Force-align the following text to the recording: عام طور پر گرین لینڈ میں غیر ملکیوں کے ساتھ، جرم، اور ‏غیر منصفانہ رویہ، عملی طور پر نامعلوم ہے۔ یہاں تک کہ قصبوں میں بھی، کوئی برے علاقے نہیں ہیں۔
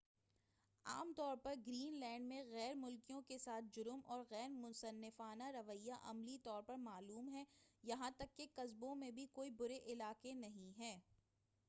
عام 0.85 1.11
طور 1.13 1.37
پر 1.37 1.53
گرین 1.67 1.99
لینڈ 1.99 2.27
میں 2.27 2.43
غیر 2.43 2.73
ملکیوں 2.75 3.21
کے 3.21 3.37
ساتھ، 3.37 3.65
جرم، 3.71 3.99
اور 4.05 4.23
‏غیر 4.29 4.47
منصفانہ 4.49 5.51
رویہ، 5.51 5.93
عملی 6.03 6.37
طور 6.43 6.63
پر 6.63 6.77
نامعلوم 6.77 7.29
ہے۔ 7.29 7.43
یہاں 7.83 8.09
تک 8.17 8.35
کہ 8.37 8.47
قصبوں 8.55 8.95
میں 8.95 9.11
بھی، 9.11 9.25
کوئی 9.31 9.49
برے 9.49 9.79
علاقے 9.85 10.33
نہیں 10.33 10.79
ہیں۔ 10.79 10.99